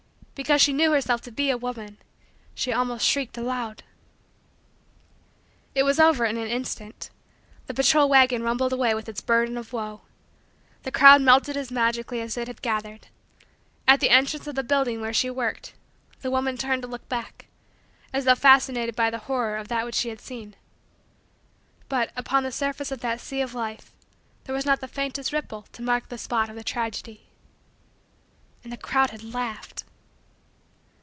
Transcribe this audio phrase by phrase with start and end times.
[0.33, 1.99] Because she knew herself to be a woman,
[2.55, 3.83] she almost shrieked aloud.
[5.75, 7.11] It was over in an instant.
[7.67, 10.01] The patrol wagon rumbled away with its burden of woe.
[10.81, 13.09] The crowd melted as magically as it had gathered.
[13.87, 15.75] At the entrance of the building where she worked,
[16.21, 17.45] the woman turned to look back,
[18.11, 20.55] as though fascinated by the horror of that which she had seen.
[21.87, 23.91] But, upon the surface of that sea of life,
[24.45, 27.27] there was not the faintest ripple to mark the spot of the tragedy.
[28.63, 29.83] And the crowd had laughed.